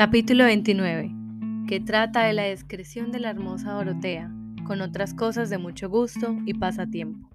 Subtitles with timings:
[0.00, 1.12] Capítulo 29,
[1.68, 4.32] que trata de la descreción de la hermosa Dorotea,
[4.64, 7.28] con otras cosas de mucho gusto y pasatiempo.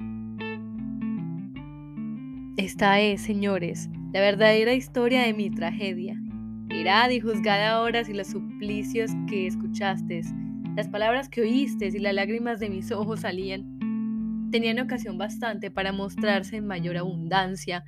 [2.58, 6.16] Esta es, señores, la verdadera historia de mi tragedia.
[6.16, 10.34] Mirad y juzgad ahora si los suplicios que escuchasteis,
[10.76, 15.92] las palabras que oísteis y las lágrimas de mis ojos salían, tenían ocasión bastante para
[15.92, 17.84] mostrarse en mayor abundancia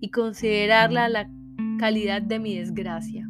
[0.00, 1.30] y considerarla la
[1.78, 3.21] calidad de mi desgracia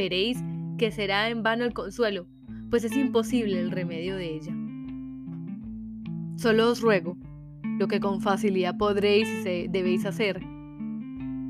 [0.00, 0.42] veréis
[0.78, 2.26] que será en vano el consuelo,
[2.70, 4.54] pues es imposible el remedio de ella.
[6.36, 7.18] Solo os ruego,
[7.78, 10.40] lo que con facilidad podréis y debéis hacer,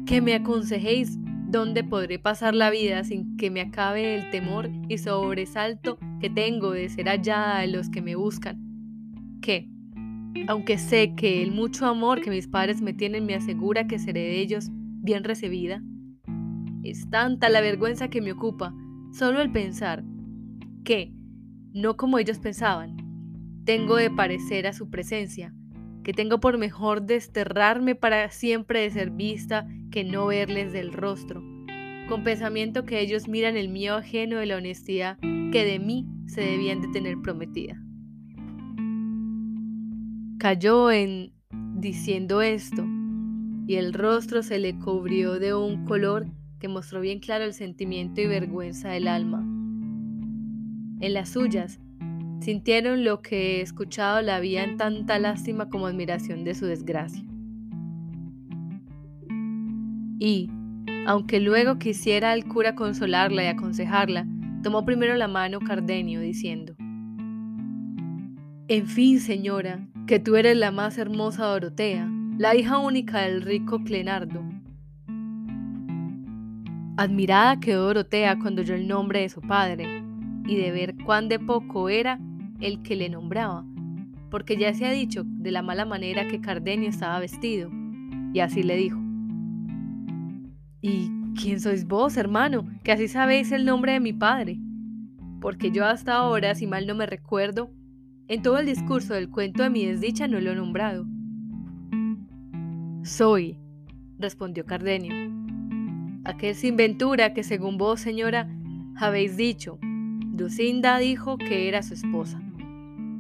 [0.05, 4.99] que me aconsejéis dónde podré pasar la vida sin que me acabe el temor y
[4.99, 8.59] sobresalto que tengo de ser hallada de los que me buscan.
[9.41, 9.69] Que,
[10.49, 14.23] aunque sé que el mucho amor que mis padres me tienen me asegura que seré
[14.23, 15.81] de ellos bien recibida,
[16.83, 18.75] es tanta la vergüenza que me ocupa
[19.13, 20.05] solo el pensar
[20.85, 21.13] que,
[21.73, 22.97] no como ellos pensaban,
[23.65, 25.55] tengo de parecer a su presencia,
[26.03, 31.43] que tengo por mejor desterrarme para siempre de ser vista que no verles del rostro,
[32.09, 35.19] con pensamiento que ellos miran el mío ajeno de la honestidad
[35.53, 37.81] que de mí se debían de tener prometida.
[40.39, 41.33] Cayó en
[41.75, 42.85] diciendo esto,
[43.67, 46.27] y el rostro se le cubrió de un color
[46.61, 49.41] que mostró bien claro el sentimiento y vergüenza del alma.
[51.01, 51.81] En las suyas,
[52.41, 57.25] sintieron lo que escuchado la en tanta lástima como admiración de su desgracia.
[60.19, 60.51] Y,
[61.07, 64.27] aunque luego quisiera al cura consolarla y aconsejarla,
[64.63, 66.75] tomó primero la mano Cardenio, diciendo,
[68.69, 73.83] En fin, señora, que tú eres la más hermosa Dorotea, la hija única del rico
[73.83, 74.45] Clenardo,
[77.01, 80.05] Admirada quedó Dorotea cuando oyó el nombre de su padre
[80.47, 82.21] y de ver cuán de poco era
[82.61, 83.65] el que le nombraba,
[84.31, 87.71] porque ya se ha dicho de la mala manera que Cardenio estaba vestido,
[88.35, 89.01] y así le dijo.
[90.83, 94.59] ¿Y quién sois vos, hermano, que así sabéis el nombre de mi padre?
[95.41, 97.71] Porque yo hasta ahora, si mal no me recuerdo,
[98.29, 101.07] en todo el discurso del cuento de mi desdicha no lo he nombrado.
[103.05, 103.57] Soy,
[104.19, 105.30] respondió Cardenio,
[106.25, 108.49] aquel sin ventura que según vos, señora,
[108.97, 109.79] habéis dicho.
[110.37, 112.41] Lucinda dijo que era su esposa.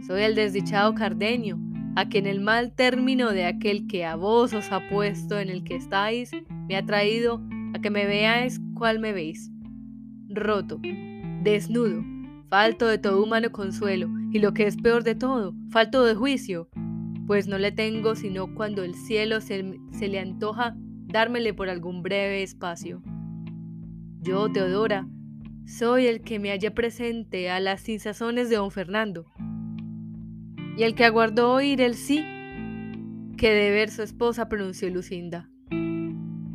[0.06, 1.58] Soy el desdichado Cardenio,
[1.96, 5.64] a quien el mal término de aquel que a vos os ha puesto en el
[5.64, 6.30] que estáis,
[6.68, 7.42] me ha traído
[7.74, 9.50] a que me veáis cual me veis.
[10.28, 10.80] Roto,
[11.42, 12.04] desnudo,
[12.48, 16.68] falto de todo humano consuelo, y lo que es peor de todo, falto de juicio,
[17.26, 20.76] pues no le tengo sino cuando el cielo se, se le antoja
[21.12, 23.02] dármele por algún breve espacio.
[24.20, 25.08] Yo, Teodora,
[25.66, 29.26] soy el que me hallé presente a las sinsazones de don Fernando,
[30.76, 32.24] y el que aguardó oír el sí
[33.36, 35.48] que de ver su esposa pronunció Lucinda.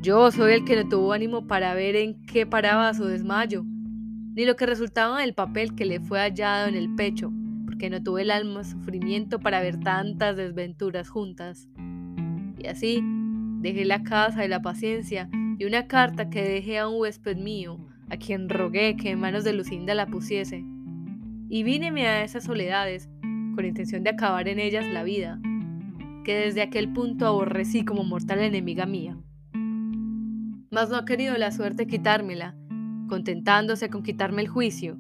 [0.02, 4.46] Yo soy el que no tuvo ánimo para ver en qué paraba su desmayo, ni
[4.46, 7.32] lo que resultaba del papel que le fue hallado en el pecho,
[7.66, 11.68] porque no tuve el alma sufrimiento para ver tantas desventuras juntas.
[12.60, 13.04] Y así,
[13.66, 15.28] Dejé la casa de la paciencia
[15.58, 17.80] y una carta que dejé a un huésped mío,
[18.12, 20.64] a quien rogué que en manos de Lucinda la pusiese.
[21.50, 23.10] Y víneme a esas soledades,
[23.56, 25.40] con intención de acabar en ellas la vida,
[26.24, 29.18] que desde aquel punto aborrecí como mortal enemiga mía.
[30.70, 32.56] Mas no ha querido la suerte quitármela,
[33.10, 35.00] contentándose con quitarme el juicio,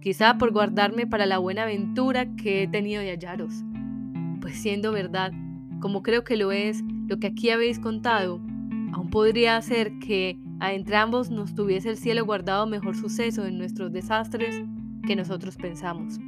[0.00, 3.64] quizá por guardarme para la buena aventura que he tenido de hallaros.
[4.40, 5.32] Pues siendo verdad,
[5.80, 8.38] como creo que lo es, lo que aquí habéis contado,
[8.92, 13.92] aún podría ser que a entrambos nos tuviese el cielo guardado mejor suceso en nuestros
[13.92, 14.62] desastres
[15.06, 16.20] que nosotros pensamos.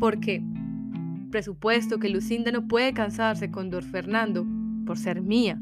[0.00, 0.42] Porque,
[1.30, 4.46] presupuesto que Lucinda no puede cansarse con don Fernando
[4.86, 5.60] por ser mía,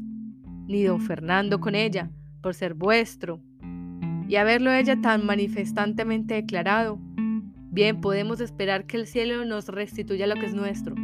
[0.67, 2.09] ni don Fernando con ella
[2.41, 3.41] por ser vuestro,
[4.29, 6.97] y haberlo ella tan manifestantemente declarado,
[7.71, 10.95] bien podemos esperar que el cielo nos restituya lo que es nuestro,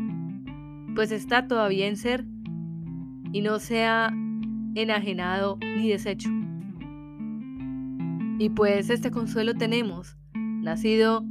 [0.95, 2.25] pues está todavía en ser
[3.33, 4.13] y no sea
[4.75, 6.29] enajenado ni deshecho.
[8.39, 11.25] Y pues este consuelo tenemos, nacido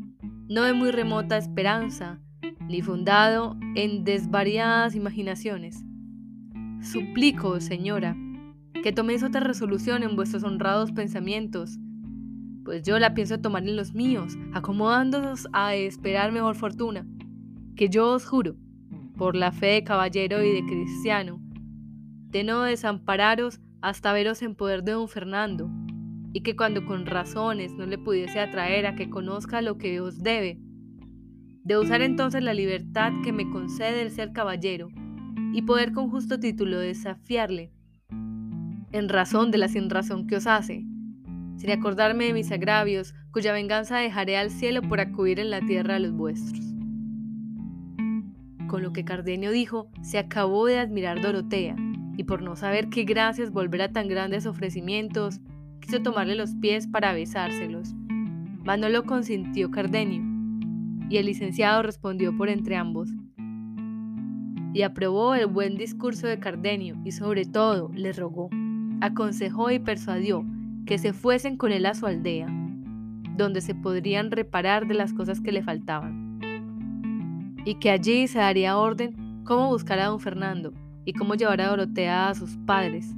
[0.49, 2.21] no de muy remota esperanza,
[2.69, 5.85] ni fundado en desvariadas imaginaciones.
[6.81, 8.17] Suplico, señora,
[8.83, 11.79] que toméis otra resolución en vuestros honrados pensamientos,
[12.65, 17.07] pues yo la pienso tomar en los míos, acomodándonos a esperar mejor fortuna,
[17.77, 18.57] que yo os juro,
[19.17, 21.42] por la fe de caballero y de cristiano,
[22.33, 25.71] de no desampararos hasta veros en poder de don Fernando,
[26.33, 30.23] y que cuando con razones no le pudiese atraer a que conozca lo que os
[30.23, 30.59] debe,
[31.63, 34.89] de usar entonces la libertad que me concede el ser caballero
[35.53, 37.71] y poder con justo título desafiarle
[38.93, 40.85] en razón de la sin razón que os hace,
[41.57, 45.97] sin acordarme de mis agravios, cuya venganza dejaré al cielo por acudir en la tierra
[45.97, 46.65] a los vuestros.
[48.69, 51.77] Con lo que Cardenio dijo, se acabó de admirar Dorotea,
[52.23, 55.41] y por no saber qué gracias volver a tan grandes ofrecimientos,
[55.81, 57.97] quiso tomarle los pies para besárselos.
[58.65, 60.23] Mas no lo consintió Cardenio,
[61.11, 63.11] y el licenciado respondió por entre ambos.
[64.73, 68.51] Y aprobó el buen discurso de Cardenio, y sobre todo le rogó,
[69.01, 70.47] aconsejó y persuadió
[70.87, 72.47] que se fuesen con él a su aldea,
[73.37, 76.39] donde se podrían reparar de las cosas que le faltaban
[77.65, 80.73] y que allí se daría orden cómo buscar a don Fernando
[81.05, 83.15] y cómo llevar a Dorotea a sus padres,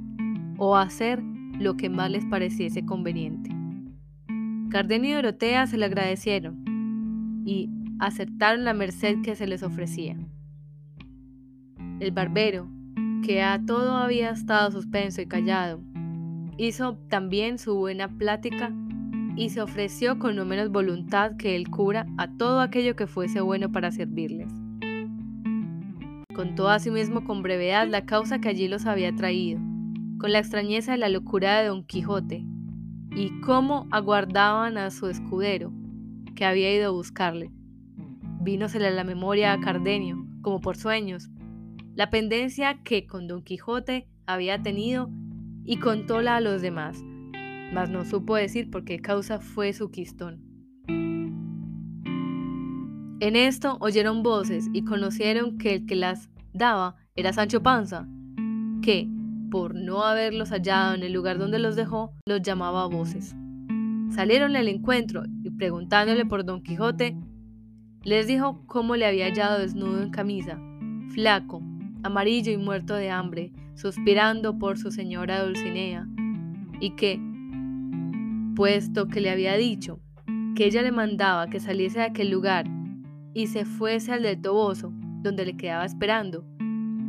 [0.57, 1.21] o hacer
[1.59, 3.49] lo que más les pareciese conveniente.
[4.69, 10.17] Cardenio y Dorotea se le agradecieron y aceptaron la merced que se les ofrecía.
[11.99, 12.67] El barbero,
[13.23, 15.81] que a todo había estado suspenso y callado,
[16.57, 18.71] hizo también su buena plática
[19.35, 23.41] y se ofreció con no menos voluntad que el cura a todo aquello que fuese
[23.41, 24.64] bueno para servirles.
[26.35, 29.61] Contó asimismo con brevedad la causa que allí los había traído,
[30.19, 32.43] con la extrañeza de la locura de Don Quijote,
[33.15, 35.71] y cómo aguardaban a su escudero,
[36.35, 37.51] que había ido a buscarle.
[38.41, 41.29] Vínosele a la memoria a Cardenio, como por sueños,
[41.93, 45.09] la pendencia que con Don Quijote había tenido
[45.63, 47.01] y contóla a los demás,
[47.73, 50.54] mas no supo decir por qué causa fue su quistón.
[53.21, 58.05] En esto oyeron voces y conocieron que el que las daba era Sancho Panza,
[58.81, 59.07] que,
[59.49, 63.33] por no haberlos hallado en el lugar donde los dejó, los llamaba a voces.
[64.09, 67.17] Salieron al encuentro y preguntándole por Don Quijote,
[68.03, 70.59] les dijo cómo le había hallado desnudo en camisa,
[71.13, 71.61] flaco,
[72.03, 76.05] amarillo y muerto de hambre, suspirando por su señora Dulcinea,
[76.81, 77.21] y que,
[78.57, 80.01] puesto que le había dicho
[80.55, 82.74] que ella le mandaba que saliese de aquel lugar
[83.35, 86.45] y se fuese al del Toboso, donde le quedaba esperando,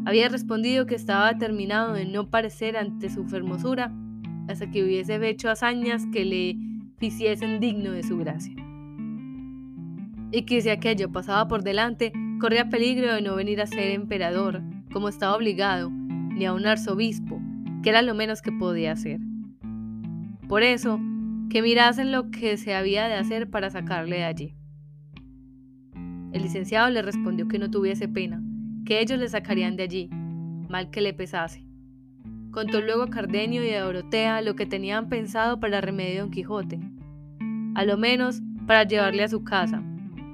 [0.05, 3.93] había respondido que estaba determinado de no parecer ante su hermosura
[4.49, 6.57] hasta que hubiese hecho hazañas que le
[7.01, 8.55] hiciesen digno de su gracia.
[10.33, 14.63] Y que si aquello pasaba por delante, corría peligro de no venir a ser emperador,
[14.93, 17.41] como estaba obligado, ni a un arzobispo,
[17.85, 19.21] que era lo menos que podía hacer.
[20.49, 20.99] Por eso,
[21.51, 24.66] que mirasen lo que se había de hacer para sacarle de allí.
[26.33, 28.43] El licenciado le respondió que no tuviese pena,
[28.85, 30.11] que ellos le sacarían de allí,
[30.69, 31.67] mal que le pesase.
[32.51, 36.81] Contó luego a Cardenio y a Dorotea lo que tenían pensado para remedio Don Quijote,
[37.75, 39.83] a lo menos para llevarle a su casa,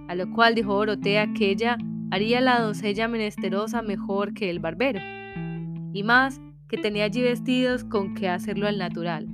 [0.09, 1.77] a lo cual dijo Dorotea que ella
[2.11, 5.01] haría la doncella menesterosa mejor que el barbero,
[5.93, 9.29] y más que tenía allí vestidos con que hacerlo al natural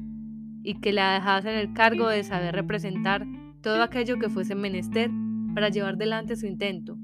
[0.63, 3.27] y que la dejase en el cargo de saber representar
[3.63, 5.11] todo aquello que fuese menester
[5.59, 6.97] para llevar delante su intento,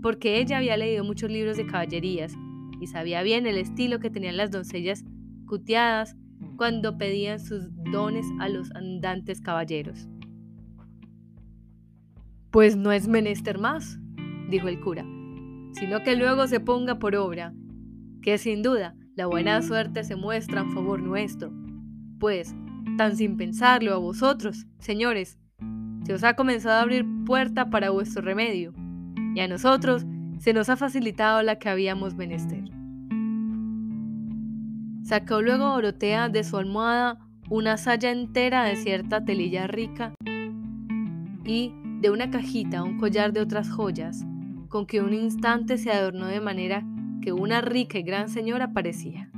[0.00, 2.32] porque ella había leído muchos libros de caballerías
[2.80, 5.04] y sabía bien el estilo que tenían las doncellas
[5.46, 6.16] cuteadas
[6.56, 10.08] cuando pedían sus dones a los andantes caballeros.
[12.50, 13.98] Pues no es menester más,
[14.48, 15.04] dijo el cura,
[15.72, 17.52] sino que luego se ponga por obra,
[18.22, 21.52] que sin duda la buena suerte se muestra en favor nuestro,
[22.18, 22.54] pues
[22.96, 25.38] tan sin pensarlo a vosotros, señores.
[26.04, 28.72] Se os ha comenzado a abrir puerta para vuestro remedio,
[29.34, 30.06] y a nosotros
[30.38, 32.64] se nos ha facilitado la que habíamos menester.
[35.02, 37.18] Sacó luego Orotea de su almohada
[37.50, 40.12] una saya entera de cierta telilla rica
[41.44, 44.24] y de una cajita un collar de otras joyas,
[44.68, 46.84] con que un instante se adornó de manera
[47.22, 49.30] que una rica y gran señora parecía.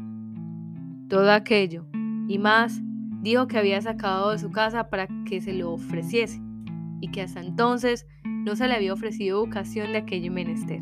[1.08, 1.86] Todo aquello,
[2.28, 2.80] y más,
[3.22, 6.42] dijo que había sacado de su casa para que se lo ofreciese
[7.00, 10.80] y que hasta entonces no se le había ofrecido ocasión de aquello menester.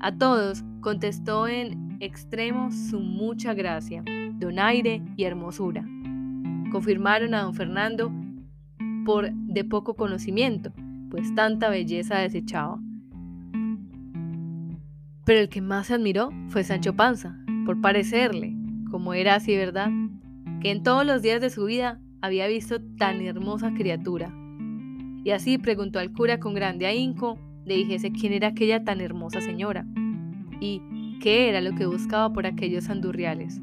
[0.00, 4.02] A todos contestó en extremo su mucha gracia,
[4.34, 5.86] donaire y hermosura.
[6.72, 8.12] Confirmaron a don Fernando
[9.04, 10.72] por de poco conocimiento,
[11.10, 12.80] pues tanta belleza desechaba.
[15.24, 18.56] Pero el que más se admiró fue Sancho Panza, por parecerle,
[18.90, 19.90] como era así verdad,
[20.60, 24.34] que en todos los días de su vida había visto tan hermosa criatura.
[25.24, 29.40] Y así preguntó al cura con grande ahínco, le dijese quién era aquella tan hermosa
[29.40, 29.86] señora
[30.60, 30.82] y
[31.20, 33.60] qué era lo que buscaba por aquellos andurriales.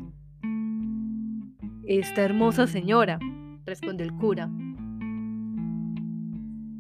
[1.86, 3.20] Esta hermosa señora,
[3.66, 4.50] respondió el cura.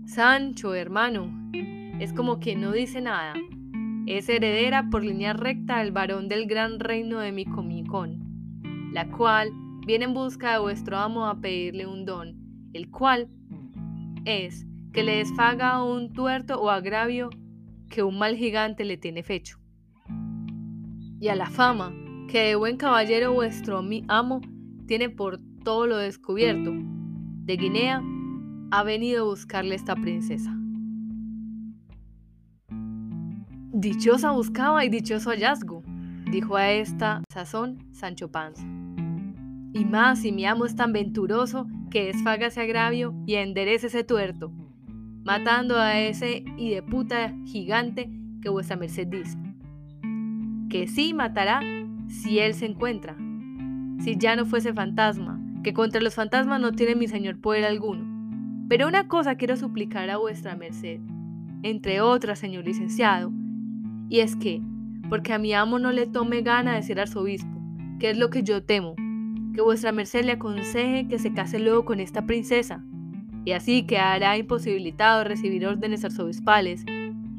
[0.06, 1.30] Sancho, hermano,
[2.00, 3.34] es como que no dice nada.
[4.08, 9.52] Es heredera por línea recta del varón del gran reino de Micomicón, la cual
[9.86, 12.36] viene en busca de vuestro amo a pedirle un don,
[12.74, 13.28] el cual
[14.26, 17.30] es que le desfaga un tuerto o agravio
[17.90, 19.60] que un mal gigante le tiene fecho.
[21.20, 21.94] Y a la fama
[22.28, 24.42] que de buen caballero vuestro amo
[24.88, 28.02] tiene por todo lo descubierto, de Guinea
[28.72, 30.56] ha venido a buscarle esta princesa.
[33.72, 35.84] Dichosa buscaba y dichoso hallazgo,
[36.32, 38.64] dijo a esta sazón Sancho Panza.
[39.74, 44.04] Y más si mi amo es tan venturoso que desfaga ese agravio y enderece ese
[44.04, 44.52] tuerto,
[45.30, 46.74] matando a ese y
[47.46, 48.10] gigante
[48.42, 49.38] que vuestra merced dice.
[50.72, 51.62] Que sí matará
[52.08, 53.16] si él se encuentra,
[54.00, 58.08] si ya no fuese fantasma, que contra los fantasmas no tiene mi señor poder alguno.
[58.70, 61.00] Pero una cosa quiero suplicar a vuestra merced,
[61.62, 63.32] entre otras, señor licenciado,
[64.10, 64.64] y es que,
[65.10, 67.56] porque a mi amo no le tome gana de ser arzobispo,
[68.00, 68.96] que es lo que yo temo,
[69.54, 72.84] que vuestra merced le aconseje que se case luego con esta princesa,
[73.46, 76.86] y así quedará imposibilitado recibir órdenes arzobispales,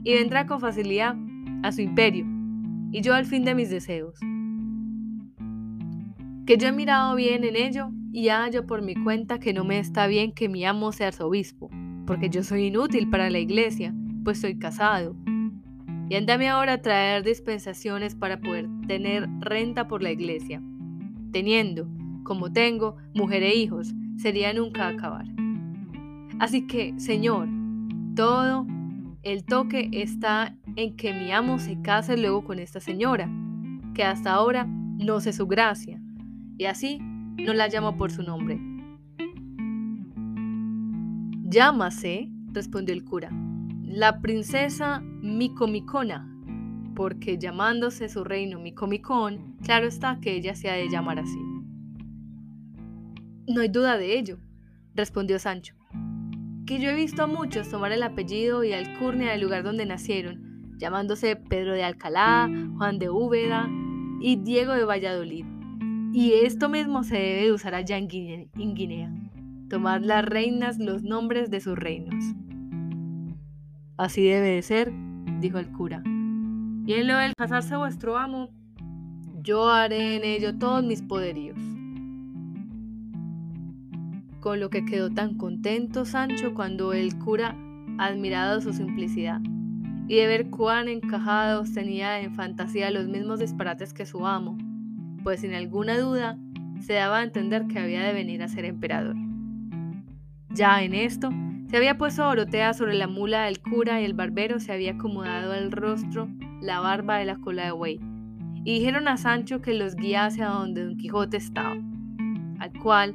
[0.03, 1.17] y vendrá con facilidad
[1.63, 2.27] a su imperio,
[2.93, 4.19] y yo al fin de mis deseos.
[6.47, 9.79] Que yo he mirado bien en ello y hallo por mi cuenta que no me
[9.79, 11.71] está bien que mi amo sea arzobispo,
[12.07, 15.15] porque yo soy inútil para la iglesia, pues soy casado.
[16.09, 20.61] Y andame ahora a traer dispensaciones para poder tener renta por la iglesia.
[21.31, 21.87] Teniendo,
[22.25, 25.27] como tengo, mujer e hijos, sería nunca acabar.
[26.41, 27.49] Así que, Señor,
[28.17, 28.67] todo
[29.23, 33.31] el toque está en que mi amo se case luego con esta señora,
[33.95, 36.01] que hasta ahora no sé su gracia,
[36.57, 38.59] y así no la llamo por su nombre.
[41.45, 43.29] Llámase, respondió el cura,
[43.83, 46.27] la princesa Micomicona,
[46.97, 51.39] porque llamándose su reino Micomicón, claro está que ella se ha de llamar así.
[53.47, 54.39] No hay duda de ello,
[54.95, 55.75] respondió Sancho,
[56.71, 60.77] que yo he visto a muchos tomar el apellido y alcurnia del lugar donde nacieron,
[60.79, 63.69] llamándose Pedro de Alcalá, Juan de Úbeda
[64.21, 65.45] y Diego de Valladolid.
[66.13, 69.13] Y esto mismo se debe usar allá en Guinea,
[69.69, 72.37] tomar las reinas los nombres de sus reinos.
[73.97, 74.93] Así debe de ser,
[75.41, 76.05] dijo el cura.
[76.87, 78.49] Y en lo del casarse vuestro amo,
[79.43, 81.59] yo haré en ello todos mis poderíos.
[84.41, 87.55] Con lo que quedó tan contento Sancho cuando el cura,
[87.99, 89.41] admirado su simplicidad,
[90.09, 94.57] y de ver cuán encajados tenía en fantasía los mismos disparates que su amo,
[95.23, 96.39] pues sin alguna duda
[96.81, 99.15] se daba a entender que había de venir a ser emperador.
[100.49, 101.31] Ya en esto,
[101.69, 105.53] se había puesto Orotea sobre la mula del cura y el barbero se había acomodado
[105.53, 106.29] al rostro
[106.63, 108.01] la barba de la cola de buey,
[108.65, 111.77] y dijeron a Sancho que los guiase a donde Don Quijote estaba,
[112.59, 113.15] al cual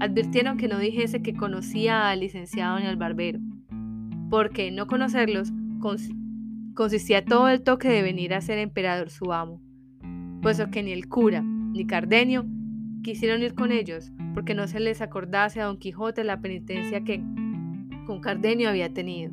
[0.00, 3.40] advirtieron que no dijese que conocía al licenciado ni al barbero,
[4.30, 5.52] porque no conocerlos
[6.74, 9.60] consistía todo el toque de venir a ser emperador su amo
[10.44, 12.44] puesto que ni el cura ni Cardenio
[13.02, 17.22] quisieron ir con ellos, porque no se les acordase a Don Quijote la penitencia que
[18.06, 19.32] con Cardenio había tenido,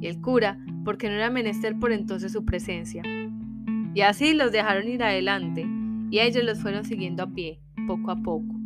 [0.00, 3.02] y el cura, porque no era menester por entonces su presencia.
[3.94, 5.64] Y así los dejaron ir adelante,
[6.10, 8.61] y ellos los fueron siguiendo a pie, poco a poco.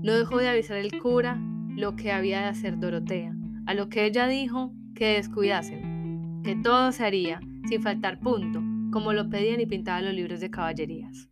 [0.00, 1.40] No dejó de avisar el cura
[1.74, 3.34] lo que había de hacer Dorotea,
[3.66, 8.62] a lo que ella dijo que descuidasen, que todo se haría, sin faltar punto,
[8.92, 11.28] como lo pedían y pintaban los libros de caballerías.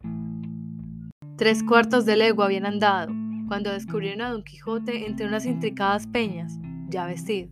[1.36, 3.12] Tres cuartos de legua habían andado,
[3.46, 6.58] cuando descubrieron a Don Quijote entre unas intricadas peñas,
[6.88, 7.50] ya vestido,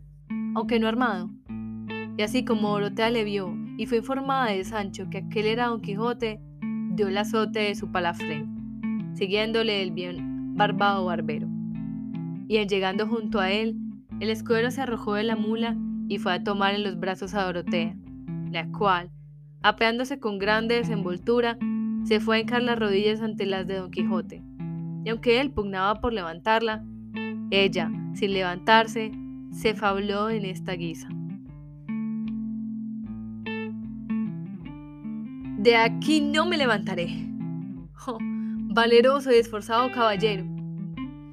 [0.57, 1.31] aunque no armado.
[2.17, 5.81] Y así como Dorotea le vio y fue informada de Sancho que aquel era Don
[5.81, 6.41] Quijote,
[6.91, 11.49] dio el azote de su palafrén, siguiéndole el bien barbado barbero.
[12.49, 13.77] Y en llegando junto a él,
[14.21, 15.77] el escudero se arrojó de la mula
[16.09, 17.97] y fue a tomar en los brazos a Dorotea,
[18.51, 19.11] la cual,
[19.63, 21.59] apeándose con grande desenvoltura,
[22.05, 24.43] se fue a hincar las rodillas ante las de Don Quijote.
[25.05, 26.85] Y aunque él pugnaba por levantarla,
[27.51, 29.13] ella, sin levantarse,
[29.51, 31.09] se fabló en esta guisa.
[35.59, 37.09] De aquí no me levantaré.
[38.07, 38.19] Oh,
[38.75, 40.45] valeroso y esforzado caballero,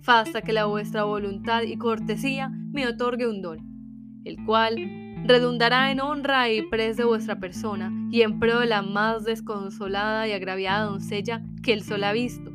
[0.05, 4.77] basta que la vuestra voluntad y cortesía me otorgue un don, el cual
[5.25, 10.27] redundará en honra y pres de vuestra persona y en pro de la más desconsolada
[10.27, 12.51] y agraviada doncella que el sol ha visto.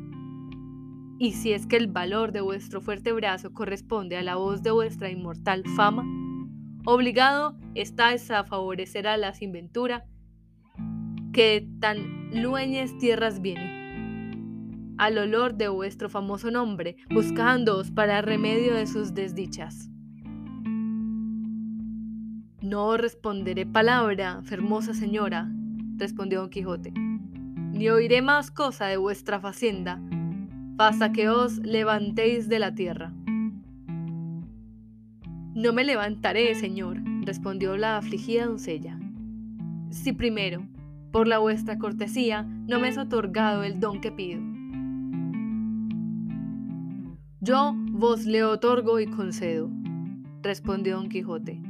[1.19, 4.71] y si es que el valor de vuestro fuerte brazo corresponde a la voz de
[4.71, 6.05] vuestra inmortal fama,
[6.85, 10.05] obligado estáis a favorecer a la inventura
[11.33, 13.76] que tan lueñes tierras viene,
[14.97, 19.89] al olor de vuestro famoso nombre, buscándoos para remedio de sus desdichas.
[22.61, 25.49] No responderé palabra, fermosa señora,
[25.97, 30.01] respondió don Quijote, ni oiré más cosa de vuestra facienda,
[30.77, 33.13] hasta que os levantéis de la tierra.
[35.53, 38.99] No me levantaré, señor, respondió la afligida doncella.
[39.89, 40.67] Si primero,
[41.11, 44.56] por la vuestra cortesía, no me es otorgado el don que pido.
[47.47, 49.69] Yo vos le otorgo y concedo,
[50.41, 51.61] respondió don Quijote.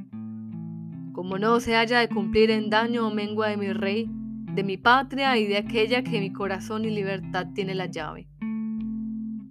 [1.13, 4.09] Como no se haya de cumplir en daño o mengua de mi rey,
[4.55, 8.27] de mi patria y de aquella que mi corazón y libertad tiene la llave.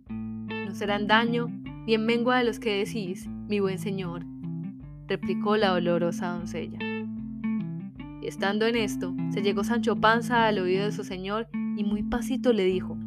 [0.08, 1.46] No serán daño
[1.86, 4.24] ni en mengua de los que decís, mi buen señor,
[5.06, 6.80] replicó la olorosa doncella.
[8.20, 12.02] Y estando en esto, se llegó Sancho Panza al oído de su señor y muy
[12.02, 12.98] pasito le dijo,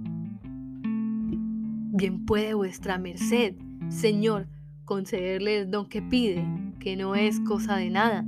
[2.00, 3.56] Bien puede vuestra merced,
[3.90, 4.48] señor,
[4.86, 6.48] concederle el don que pide,
[6.80, 8.24] que no es cosa de nada,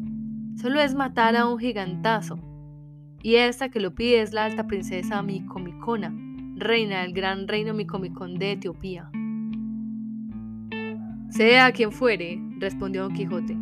[0.57, 2.37] solo es matar a un gigantazo.
[3.23, 6.13] Y esta que lo pide es la alta princesa Micomicona,
[6.57, 9.09] reina del gran reino Micomicón de Etiopía.
[11.29, 13.57] Sea quien fuere, respondió Don Quijote,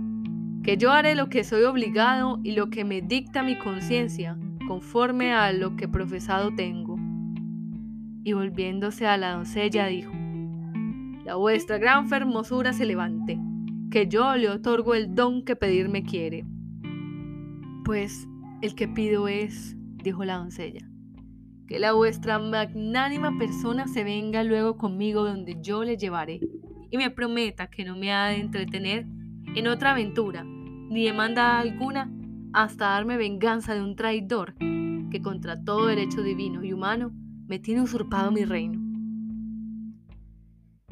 [0.63, 5.33] que yo haré lo que soy obligado y lo que me dicta mi conciencia, conforme
[5.33, 6.88] a lo que profesado tengo.
[8.23, 10.11] Y volviéndose a la doncella dijo,
[11.25, 13.39] La vuestra gran fermosura se levante,
[13.91, 16.45] que yo le otorgo el don que pedirme quiere.
[17.85, 18.27] Pues
[18.61, 20.87] el que pido es, dijo la doncella,
[21.67, 26.39] que la vuestra magnánima persona se venga luego conmigo donde yo le llevaré
[26.91, 29.05] y me prometa que no me ha de entretener
[29.55, 32.11] en otra aventura, ni demanda alguna
[32.53, 34.55] hasta darme venganza de un traidor
[35.09, 37.11] que contra todo derecho divino y humano
[37.49, 38.79] me tiene usurpado mi reino.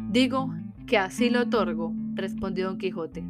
[0.09, 0.51] Digo
[0.87, 3.23] que así lo otorgo, respondió don Quijote.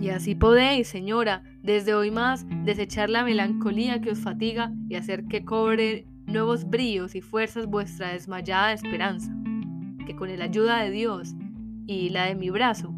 [0.00, 5.26] Y así podéis, señora, desde hoy más, desechar la melancolía que os fatiga y hacer
[5.26, 9.34] que cobre nuevos bríos y fuerzas vuestra desmayada esperanza,
[10.06, 11.34] que con la ayuda de Dios
[11.88, 12.94] y la de mi brazo.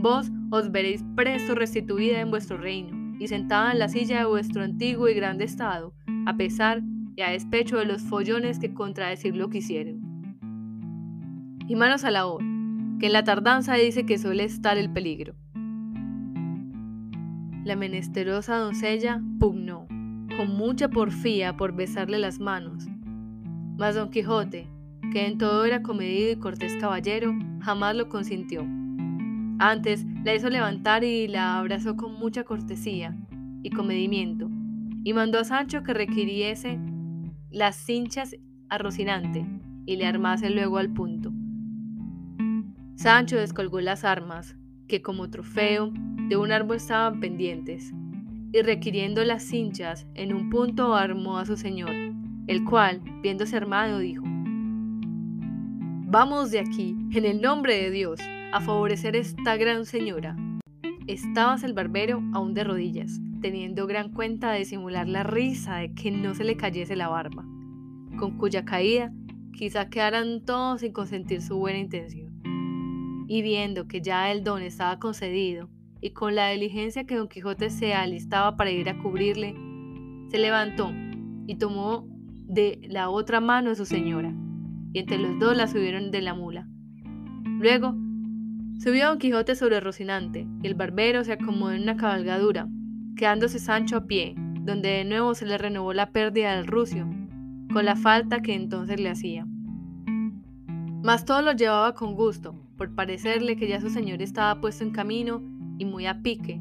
[0.00, 4.64] Vos os veréis presto restituida en vuestro reino y sentada en la silla de vuestro
[4.64, 5.94] antiguo y grande estado,
[6.26, 6.82] a pesar
[7.18, 10.00] y a despecho de los follones que contradecirlo quisieren.
[11.66, 12.46] Y manos a la obra,
[13.00, 15.34] que en la tardanza dice que suele estar el peligro.
[17.64, 19.88] La menesterosa doncella pugnó,
[20.36, 22.86] con mucha porfía, por besarle las manos.
[23.76, 24.68] Mas don Quijote,
[25.12, 28.64] que en todo era comedido y cortés caballero, jamás lo consintió.
[29.58, 33.16] Antes la hizo levantar y la abrazó con mucha cortesía
[33.64, 34.48] y comedimiento,
[35.02, 36.78] y mandó a Sancho que requiriese
[37.50, 38.36] las cinchas
[38.68, 39.46] a Rocinante
[39.86, 41.32] y le armase luego al punto.
[42.96, 44.56] Sancho descolgó las armas,
[44.86, 45.92] que como trofeo
[46.28, 47.92] de un árbol estaban pendientes,
[48.52, 51.92] y requiriendo las cinchas en un punto armó a su señor,
[52.46, 54.24] el cual, viéndose armado, dijo,
[56.10, 58.20] Vamos de aquí, en el nombre de Dios,
[58.52, 60.36] a favorecer esta gran señora.
[61.06, 66.10] Estabas el barbero aún de rodillas, teniendo gran cuenta de simular la risa de que
[66.10, 67.44] no se le cayese la barba,
[68.18, 69.12] con cuya caída
[69.52, 72.40] quizá quedaran todos sin consentir su buena intención.
[73.26, 75.68] Y viendo que ya el don estaba concedido,
[76.00, 79.54] y con la diligencia que don Quijote se alistaba para ir a cubrirle,
[80.28, 80.92] se levantó
[81.46, 82.06] y tomó
[82.46, 84.32] de la otra mano a su señora,
[84.92, 86.68] y entre los dos la subieron de la mula.
[87.58, 87.94] Luego
[88.78, 92.68] subió Don Quijote sobre Rocinante, y el barbero se acomodó en una cabalgadura,
[93.18, 97.06] quedándose Sancho a pie, donde de nuevo se le renovó la pérdida del rucio,
[97.70, 99.46] con la falta que entonces le hacía.
[101.02, 104.92] Mas todo lo llevaba con gusto, por parecerle que ya su señor estaba puesto en
[104.92, 105.42] camino
[105.78, 106.60] y muy a pique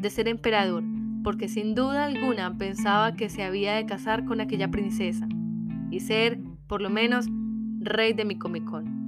[0.00, 0.82] de ser emperador,
[1.22, 5.28] porque sin duda alguna pensaba que se había de casar con aquella princesa
[5.90, 7.26] y ser, por lo menos,
[7.80, 8.98] rey de Micomicón.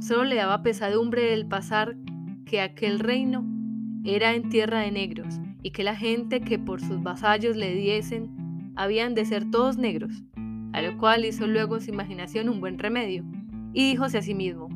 [0.00, 1.96] Solo le daba pesadumbre el pasar
[2.46, 3.53] que aquel reino
[4.04, 8.72] era en tierra de negros y que la gente que por sus vasallos le diesen
[8.76, 10.22] habían de ser todos negros,
[10.72, 13.24] a lo cual hizo luego en su imaginación un buen remedio,
[13.72, 14.68] y díjose a sí mismo,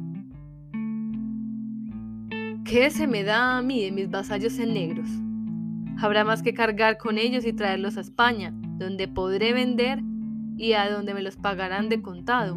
[2.65, 5.09] ¿qué se me da a mí de mis vasallos en negros?
[6.01, 10.01] Habrá más que cargar con ellos y traerlos a España, donde podré vender
[10.57, 12.57] y a donde me los pagarán de contado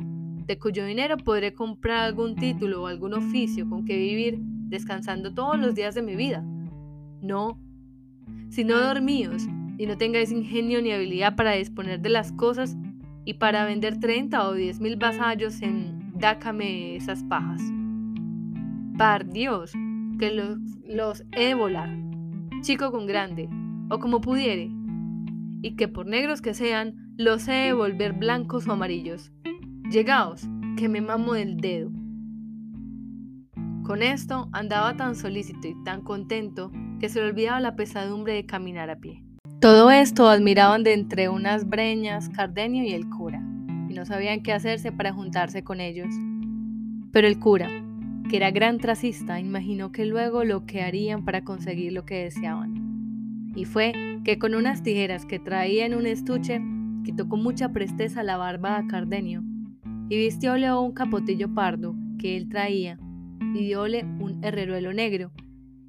[0.52, 5.58] de cuyo dinero podré comprar algún título o algún oficio con que vivir descansando todos
[5.58, 6.44] los días de mi vida.
[7.22, 7.60] No,
[8.50, 12.78] si no dormíos y no tengáis ingenio ni habilidad para disponer de las cosas
[13.26, 17.62] y para vender 30 o 10 mil vasallos en dácame esas pajas.
[18.98, 19.74] Par Dios,
[20.20, 21.90] que los, los he de volar,
[22.62, 23.50] chico con grande,
[23.90, 24.72] o como pudiere,
[25.62, 29.32] y que por negros que sean, los he de volver blancos o amarillos.
[29.92, 31.92] Llegaos, que me mamo del dedo.
[33.84, 36.72] Con esto andaba tan solícito y tan contento
[37.02, 39.24] que se le olvidaba la pesadumbre de caminar a pie.
[39.60, 43.42] Todo esto admiraban de entre unas breñas Cardenio y el cura,
[43.90, 46.14] y no sabían qué hacerse para juntarse con ellos.
[47.12, 47.70] Pero el cura,
[48.30, 53.52] que era gran tracista, imaginó que luego lo que harían para conseguir lo que deseaban.
[53.56, 56.62] Y fue que con unas tijeras que traía en un estuche,
[57.04, 59.44] quitó con mucha presteza la barba a Cardenio
[60.08, 63.00] y vistióle un capotillo pardo que él traía
[63.56, 65.32] y diole un herreruelo negro,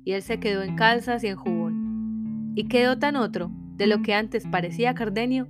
[0.04, 2.52] y él se quedó en calzas y en jubón.
[2.54, 5.48] Y quedó tan otro de lo que antes parecía Cardenio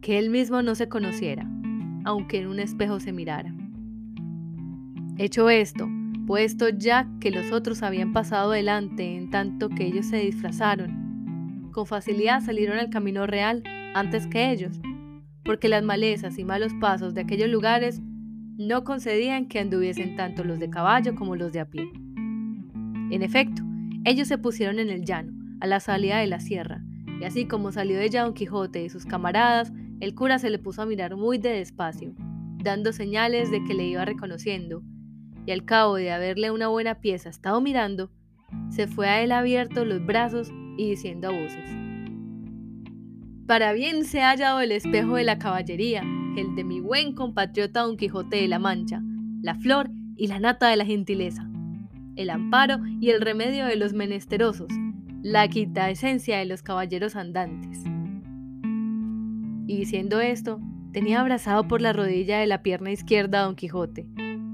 [0.00, 1.48] que él mismo no se conociera,
[2.04, 3.54] aunque en un espejo se mirara.
[5.16, 5.88] Hecho esto,
[6.26, 11.86] puesto ya que los otros habían pasado delante en tanto que ellos se disfrazaron, con
[11.86, 13.62] facilidad salieron al camino real
[13.94, 14.80] antes que ellos,
[15.44, 18.00] porque las malezas y malos pasos de aquellos lugares
[18.56, 21.90] no concedían que anduviesen tanto los de caballo como los de a pie.
[23.10, 23.62] En efecto,
[24.04, 26.82] ellos se pusieron en el llano, a la salida de la sierra,
[27.20, 30.82] y así como salió ella Don Quijote y sus camaradas, el cura se le puso
[30.82, 32.14] a mirar muy de despacio,
[32.62, 34.82] dando señales de que le iba reconociendo,
[35.46, 38.10] y al cabo de haberle una buena pieza estado mirando,
[38.68, 41.70] se fue a él abierto los brazos y diciendo a voces,
[43.46, 46.02] Para bien se ha hallado el espejo de la caballería,
[46.36, 49.02] el de mi buen compatriota Don Quijote de la Mancha,
[49.40, 51.48] la flor y la nata de la gentileza,
[52.16, 54.68] el amparo y el remedio de los menesterosos,
[55.22, 57.82] la quita esencia de los caballeros andantes.
[59.66, 60.60] Y diciendo esto,
[60.92, 64.06] tenía abrazado por la rodilla de la pierna izquierda a Don Quijote,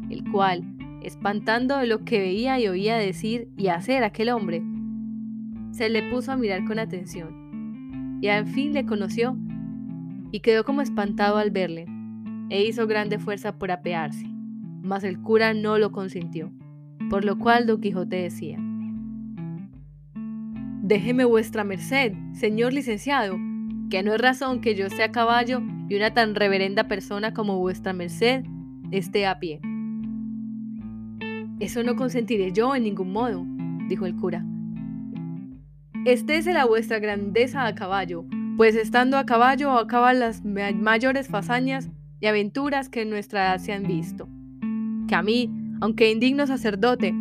[0.09, 0.63] el cual,
[1.03, 4.63] espantando de lo que veía y oía decir y hacer aquel hombre,
[5.73, 9.37] se le puso a mirar con atención, y al fin le conoció
[10.33, 11.87] y quedó como espantado al verle,
[12.49, 14.27] e hizo grande fuerza por apearse,
[14.83, 16.53] mas el cura no lo consintió,
[17.09, 18.59] por lo cual don Quijote decía,
[20.83, 23.39] Déjeme vuestra merced, señor licenciado,
[23.91, 27.93] que no es razón que yo sea caballo y una tan reverenda persona como vuestra
[27.93, 28.45] merced
[28.91, 29.61] esté a pie.
[31.61, 33.45] Eso no consentiré yo en ningún modo,
[33.89, 34.45] dijo el cura.
[36.07, 38.25] Estése la vuestra grandeza a caballo,
[38.57, 43.75] pues estando a caballo acaban las mayores fazañas y aventuras que en nuestra edad se
[43.75, 44.29] han visto.
[45.07, 47.15] Que a mí, aunque indigno sacerdote,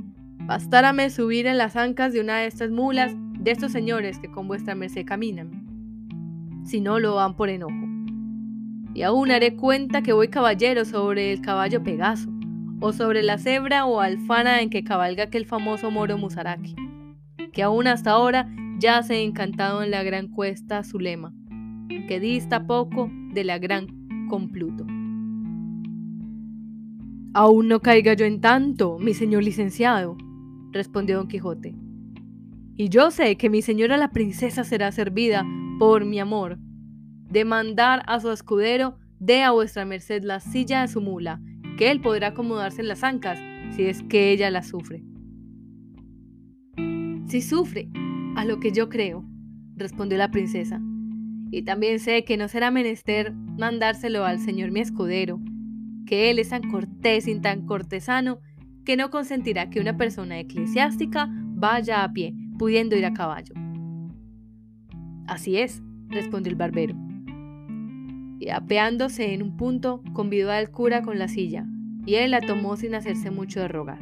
[0.45, 4.47] bastárame subir en las ancas de una de estas mulas de estos señores que con
[4.47, 5.65] vuestra merced caminan,
[6.65, 7.87] si no lo van por enojo.
[8.93, 12.29] Y aún haré cuenta que voy caballero sobre el caballo Pegaso,
[12.81, 16.75] o sobre la cebra o alfana en que cabalga aquel famoso moro Musaraki,
[17.51, 21.33] que aún hasta ahora yace encantado en la gran cuesta Zulema,
[22.07, 23.87] que dista poco de la gran
[24.29, 24.85] Compluto.
[27.33, 30.17] Aún no caiga yo en tanto, mi señor licenciado,
[30.71, 31.75] respondió don Quijote.
[32.75, 35.45] Y yo sé que mi señora la princesa será servida
[35.77, 36.57] por mi amor,
[37.29, 41.41] de mandar a su escudero dé a vuestra merced la silla de su mula,
[41.77, 43.39] que él podrá acomodarse en las ancas,
[43.75, 45.03] si es que ella la sufre.
[47.27, 47.89] Si sufre,
[48.35, 49.23] a lo que yo creo,
[49.75, 50.81] respondió la princesa.
[51.51, 55.39] Y también sé que no será menester mandárselo al señor mi escudero,
[56.09, 58.39] que él es tan cortés y tan cortesano
[58.83, 63.53] que no consentirá que una persona eclesiástica vaya a pie, pudiendo ir a caballo.
[65.27, 66.95] Así es, respondió el barbero.
[68.39, 71.67] Y apeándose en un punto, convidó al cura con la silla,
[72.07, 73.99] y él la tomó sin hacerse mucho de rogar.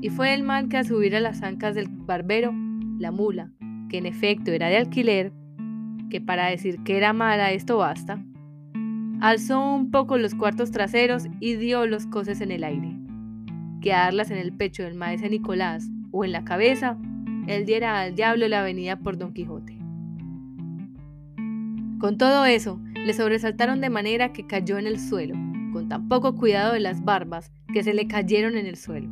[0.00, 2.54] Y fue el mal que a subir a las ancas del barbero
[2.98, 3.52] la mula,
[3.90, 5.34] que en efecto era de alquiler,
[6.08, 8.24] que para decir que era mala esto basta,
[9.20, 12.96] alzó un poco los cuartos traseros y dio los coces en el aire.
[13.80, 16.98] Que darlas en el pecho del maese Nicolás o en la cabeza,
[17.46, 19.78] él diera al diablo la venida por Don Quijote.
[21.98, 25.34] Con todo eso, le sobresaltaron de manera que cayó en el suelo,
[25.72, 29.08] con tan poco cuidado de las barbas que se le cayeron en el suelo.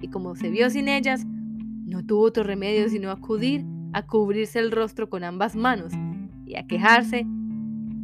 [0.00, 4.70] Y como se vio sin ellas, no tuvo otro remedio sino acudir a cubrirse el
[4.70, 5.92] rostro con ambas manos
[6.46, 7.26] y a quejarse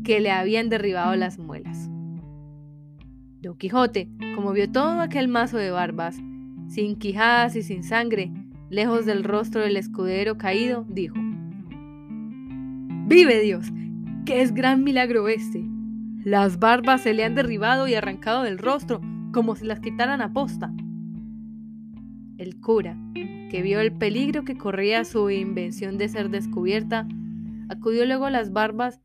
[0.06, 1.90] que le habían derribado las muelas.
[3.42, 6.16] Don Quijote, como vio todo aquel mazo de barbas,
[6.68, 8.30] sin quijadas y sin sangre,
[8.70, 11.16] lejos del rostro del escudero caído, dijo,
[13.08, 13.72] Vive Dios,
[14.24, 15.64] que es gran milagro este.
[16.22, 19.00] Las barbas se le han derribado y arrancado del rostro
[19.32, 20.72] como si las quitaran a posta.
[22.38, 22.96] El cura,
[23.50, 27.08] que vio el peligro que corría su invención de ser descubierta,
[27.68, 29.00] acudió luego a las barbas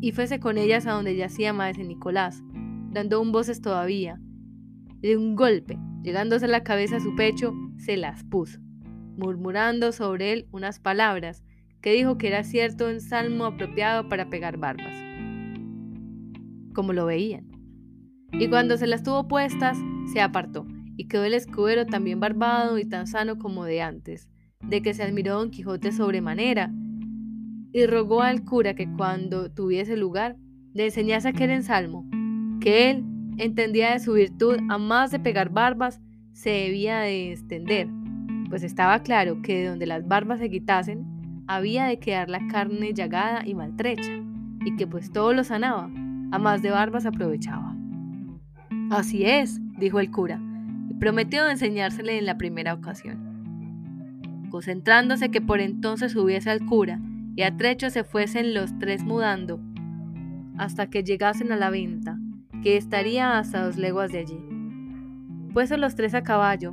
[0.00, 2.42] y fuese con ellas a donde yacía Maese Nicolás,
[2.90, 4.20] dando un voces todavía.
[5.00, 8.60] De un golpe, llegándose la cabeza a su pecho, se las puso,
[9.16, 11.42] murmurando sobre él unas palabras
[11.80, 14.96] que dijo que era cierto un salmo apropiado para pegar barbas.
[16.74, 17.46] Como lo veían.
[18.32, 19.78] Y cuando se las tuvo puestas,
[20.12, 24.28] se apartó, y quedó el escudero también barbado y tan sano como de antes,
[24.60, 26.72] de que se admiró don Quijote sobremanera,
[27.72, 30.36] y rogó al cura que cuando tuviese lugar
[30.72, 32.08] le enseñase aquel ensalmo,
[32.60, 33.04] que él
[33.38, 36.00] entendía de su virtud, a más de pegar barbas,
[36.32, 37.88] se debía de extender,
[38.48, 42.92] pues estaba claro que de donde las barbas se quitasen, había de quedar la carne
[42.92, 44.12] llagada y maltrecha,
[44.64, 45.90] y que pues todo lo sanaba,
[46.32, 47.74] a más de barbas aprovechaba.
[48.90, 50.40] Así es, dijo el cura,
[50.90, 54.48] y prometió enseñársele en la primera ocasión.
[54.50, 57.00] Concentrándose que por entonces subiese al cura
[57.36, 59.60] y a trecho se fuesen los tres mudando,
[60.56, 62.18] hasta que llegasen a la venta,
[62.62, 64.40] que estaría hasta dos leguas de allí.
[65.52, 66.72] Puestos los tres a caballo,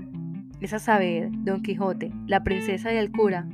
[0.62, 3.46] es a saber, Don Quijote, la princesa y el cura,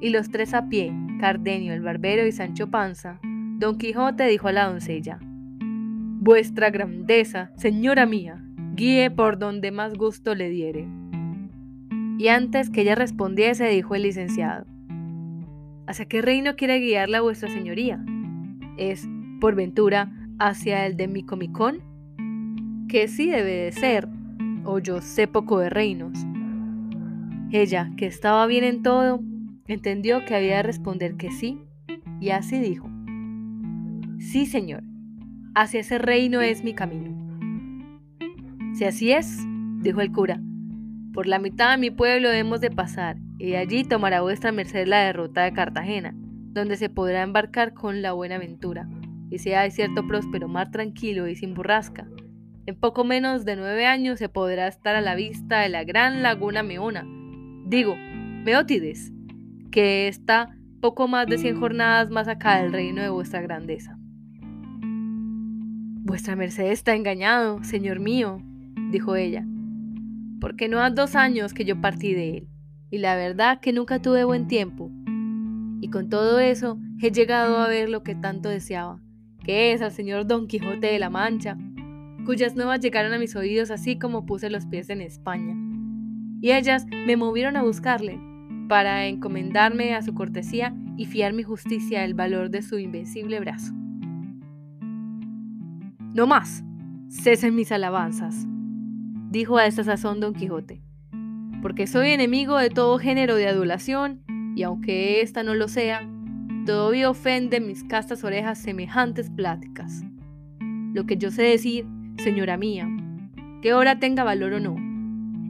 [0.00, 3.18] y los tres a pie, Cardenio, el barbero y Sancho Panza,
[3.58, 8.44] Don Quijote dijo a la doncella, Vuestra grandeza, señora mía,
[8.74, 10.86] guíe por donde más gusto le diere.
[12.18, 14.66] Y antes que ella respondiese, dijo el licenciado,
[15.86, 18.04] ¿Hacia qué reino quiere guiarla vuestra señoría?
[18.76, 19.08] ¿Es,
[19.40, 22.86] por ventura, hacia el de Micomicón?
[22.88, 24.08] Que sí debe de ser,
[24.64, 26.12] o yo sé poco de reinos.
[27.50, 29.20] Ella, que estaba bien en todo,
[29.66, 31.58] entendió que había de responder que sí,
[32.20, 32.88] y así dijo.
[34.18, 34.84] Sí, señor,
[35.54, 37.10] hacia ese reino es mi camino.
[38.74, 39.44] Si así es,
[39.80, 40.40] dijo el cura,
[41.12, 45.00] por la mitad de mi pueblo hemos de pasar, y allí tomará vuestra merced la
[45.00, 48.88] derrota de Cartagena, donde se podrá embarcar con la buena ventura,
[49.30, 52.06] y sea de cierto próspero mar tranquilo y sin burrasca.
[52.66, 56.22] En poco menos de nueve años se podrá estar a la vista de la gran
[56.22, 57.04] laguna Meona,
[57.66, 57.96] digo,
[58.44, 59.12] Meótides,
[59.70, 63.96] que está poco más de cien jornadas más acá del reino de vuestra grandeza.
[66.04, 68.42] Vuestra merced está engañado, señor mío,
[68.90, 69.46] dijo ella,
[70.40, 72.51] porque no ha dos años que yo partí de él
[72.92, 74.90] y la verdad que nunca tuve buen tiempo.
[75.80, 79.00] Y con todo eso he llegado a ver lo que tanto deseaba,
[79.42, 81.56] que es al señor Don Quijote de la Mancha,
[82.26, 85.56] cuyas nuevas llegaron a mis oídos así como puse los pies en España.
[86.42, 88.20] Y ellas me movieron a buscarle,
[88.68, 93.72] para encomendarme a su cortesía y fiar mi justicia al valor de su invencible brazo.
[96.12, 96.62] No más,
[97.08, 98.46] cesen mis alabanzas,
[99.30, 100.82] dijo a esta sazón Don Quijote
[101.62, 104.20] porque soy enemigo de todo género de adulación,
[104.56, 106.06] y aunque ésta no lo sea,
[106.66, 110.04] todavía ofende mis castas orejas semejantes pláticas.
[110.92, 111.86] Lo que yo sé decir,
[112.18, 112.88] señora mía,
[113.62, 114.76] que ahora tenga valor o no,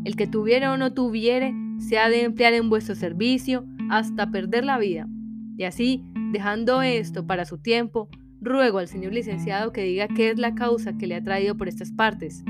[0.04, 4.64] el que tuviera o no tuviere, se ha de emplear en vuestro servicio hasta perder
[4.64, 5.08] la vida.
[5.56, 8.08] Y así, dejando esto para su tiempo,
[8.40, 11.68] ruego al señor licenciado que diga qué es la causa que le ha traído por
[11.68, 12.44] estas partes.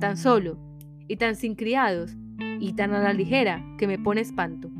[0.00, 0.58] Tan solo
[1.06, 2.16] y tan sin criados,
[2.60, 4.70] y tan a la ligera que me pone espanto.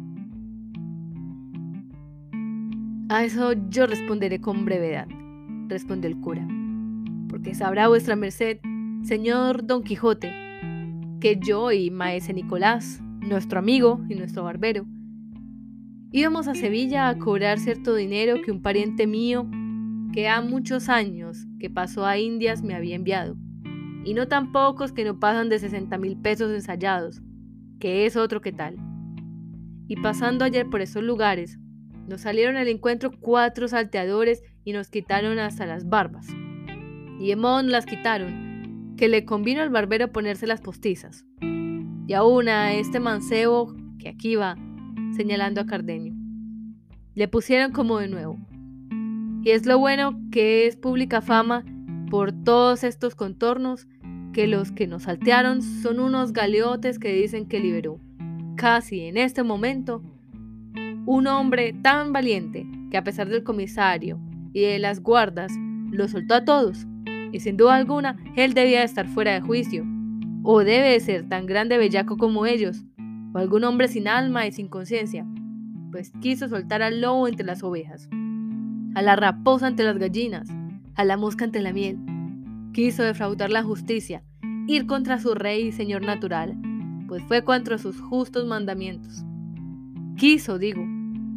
[3.11, 5.09] A eso yo responderé con brevedad,
[5.69, 6.47] respondió el cura,
[7.29, 8.59] porque sabrá vuestra merced,
[9.03, 10.31] señor Don Quijote,
[11.21, 14.85] que yo y maese Nicolás, nuestro amigo y nuestro barbero,
[16.13, 19.49] íbamos a Sevilla a cobrar cierto dinero que un pariente mío,
[20.13, 23.37] que ha muchos años que pasó a Indias, me había enviado,
[24.05, 27.23] y no tan pocos que no pasan de 60 mil pesos ensayados,
[27.79, 28.77] que es otro que tal.
[29.87, 31.59] Y pasando ayer por esos lugares,
[32.07, 36.27] nos salieron al encuentro cuatro salteadores y nos quitaron hasta las barbas.
[37.21, 41.25] Y modo las quitaron, que le convino al barbero ponerse las postizas.
[42.07, 44.57] Y aún a este mancebo que aquí va,
[45.17, 46.15] señalando a Cardenio.
[47.15, 48.39] Le pusieron como de nuevo.
[49.43, 51.65] Y es lo bueno que es pública fama
[52.11, 53.87] por todos estos contornos
[54.39, 57.99] que los que nos saltearon son unos galeotes que dicen que liberó,
[58.55, 60.01] casi en este momento,
[61.07, 64.21] un hombre tan valiente que a pesar del comisario
[64.53, 65.51] y de las guardas,
[65.91, 66.87] lo soltó a todos,
[67.33, 69.85] y sin duda alguna él debía estar fuera de juicio,
[70.45, 72.85] o debe de ser tan grande bellaco como ellos,
[73.35, 75.27] o algún hombre sin alma y sin conciencia,
[75.91, 78.09] pues quiso soltar al lobo entre las ovejas,
[78.95, 80.49] a la raposa ante las gallinas,
[80.95, 81.99] a la mosca ante la miel.
[82.73, 84.23] Quiso defraudar la justicia,
[84.69, 86.55] ir contra su rey y señor natural,
[87.09, 89.25] pues fue contra sus justos mandamientos.
[90.17, 90.87] Quiso, digo,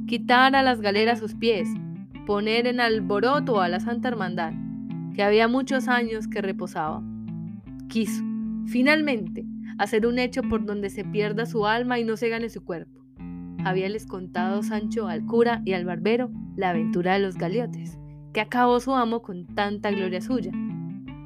[0.05, 1.69] quitar a las galeras sus pies,
[2.27, 4.51] poner en alboroto a la Santa Hermandad,
[5.15, 7.01] que había muchos años que reposaba.
[7.87, 8.21] Quiso,
[8.67, 9.45] finalmente,
[9.77, 12.99] hacer un hecho por donde se pierda su alma y no se gane su cuerpo.
[13.63, 17.97] Habíales contado Sancho al cura y al barbero la aventura de los galeotes,
[18.33, 20.51] que acabó su amo con tanta gloria suya.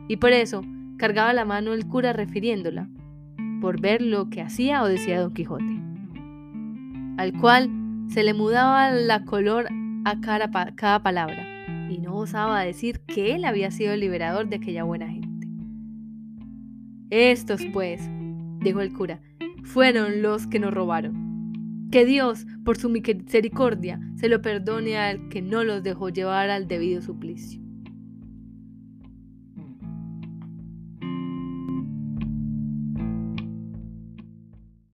[0.08, 0.62] Y por eso
[0.98, 2.90] cargaba la mano el cura refiriéndola,
[3.62, 5.82] por ver lo que hacía o decía Don Quijote,
[7.18, 7.70] al cual
[8.10, 9.68] se le mudaba la color
[10.06, 11.46] a cada, cada palabra,
[11.90, 15.48] y no osaba decir que él había sido el liberador de aquella buena gente.
[17.10, 18.10] Estos, pues,
[18.60, 19.22] dijo el cura,
[19.64, 21.90] fueron los que nos robaron.
[21.92, 26.68] Que Dios, por su misericordia, se lo perdone al que no los dejó llevar al
[26.68, 27.65] debido suplicio.